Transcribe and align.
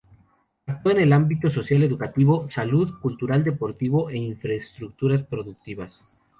Actúa 0.65 0.93
en 0.93 0.99
el 1.01 1.13
ámbito 1.13 1.47
social-educativo, 1.47 2.49
salud, 2.49 2.99
cultural-deportivo 3.01 4.09
e 4.09 4.17
infraestructuras 4.17 5.21
productivas. 5.21 6.03